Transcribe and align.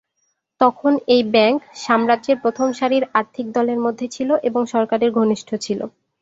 তখন 0.61 0.93
এই 1.07 1.23
ব্যাঙ্ক 1.33 1.57
সাম্রাজ্যের 1.83 2.37
প্রথম 2.43 2.67
সারির 2.79 3.05
আর্থিক 3.19 3.45
দলের 3.53 3.79
মধ্যে 3.85 4.07
ছিল 4.15 4.29
এবং 4.49 4.61
সরকারের 4.73 5.09
ঘনিষ্ঠ 5.17 5.49
ছিল। 5.65 5.79